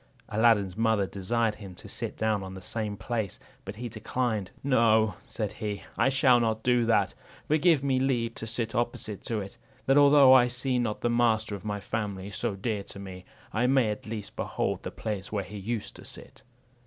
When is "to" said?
1.75-1.87, 8.33-8.47, 9.25-9.41, 12.85-12.97, 15.97-16.03